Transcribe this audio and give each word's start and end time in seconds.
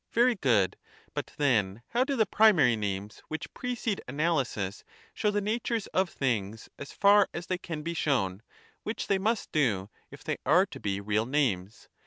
Very 0.11 0.33
good; 0.33 0.77
but 1.13 1.27
then 1.37 1.83
how 1.89 2.03
do 2.03 2.15
the 2.15 2.25
primary 2.25 2.75
names 2.75 3.21
which 3.27 3.53
precede 3.53 4.01
analysis 4.07 4.83
show 5.13 5.29
the 5.29 5.41
natures 5.41 5.85
of 5.93 6.09
things, 6.09 6.69
as 6.79 6.91
far 6.91 7.29
as 7.35 7.45
they 7.45 7.59
can 7.59 7.83
be 7.83 7.93
shown; 7.93 8.41
which 8.81 9.05
they 9.05 9.19
must 9.19 9.51
do, 9.51 9.91
if 10.09 10.23
they 10.23 10.39
are 10.43 10.65
to 10.65 10.79
be 10.79 10.99
real 10.99 11.27
names? 11.27 11.87